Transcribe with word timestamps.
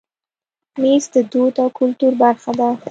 مېز 0.81 1.03
د 1.13 1.15
دود 1.31 1.53
او 1.63 1.67
کلتور 1.79 2.13
برخه 2.23 2.51
ده. 2.59 2.69